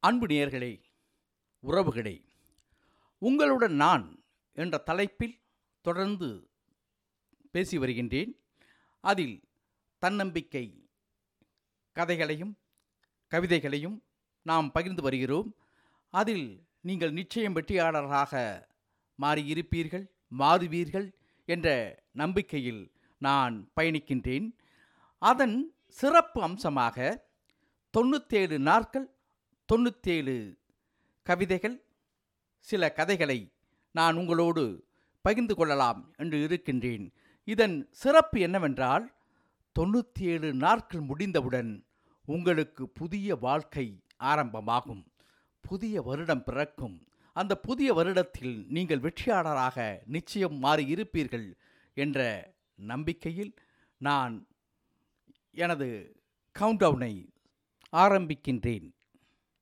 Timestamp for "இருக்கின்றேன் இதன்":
36.42-37.88